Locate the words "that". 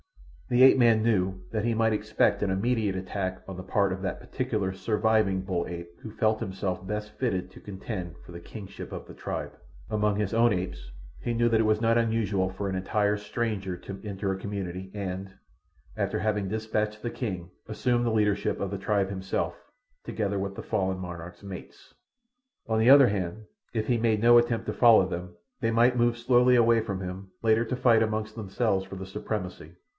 1.51-1.63, 4.01-4.19, 11.49-11.59